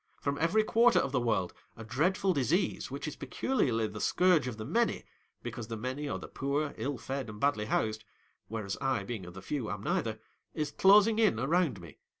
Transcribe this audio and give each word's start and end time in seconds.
From 0.19 0.39
every 0.39 0.63
quarter 0.63 0.97
of 0.97 1.11
the 1.11 1.19
world, 1.21 1.53
a 1.77 1.83
dreadful 1.83 2.33
disease 2.33 2.89
which 2.89 3.07
is 3.07 3.15
peculiarly 3.15 3.85
the 3.85 4.01
scourge 4.01 4.47
of 4.47 4.57
the 4.57 4.65
many, 4.65 5.03
because 5.43 5.67
the 5.67 5.77
many 5.77 6.09
are 6.09 6.17
the 6.17 6.27
poor, 6.27 6.73
ill 6.77 6.97
fed, 6.97 7.29
and 7.29 7.39
badly 7.39 7.65
housed— 7.65 8.03
whereas 8.47 8.75
I, 8.81 9.03
being 9.03 9.27
of 9.27 9.35
the 9.35 9.43
few, 9.43 9.69
am 9.69 9.83
neither— 9.83 10.19
is 10.55 10.71
closing 10.71 11.19
in 11.19 11.39
around 11.39 11.79
me. 11.79 11.99